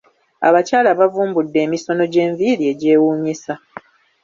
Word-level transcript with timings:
Abakyala 0.47 0.89
bavumbudde 0.99 1.57
emisono 1.65 2.03
gy’enviri 2.13 2.63
egyewuunyisa. 2.71 3.53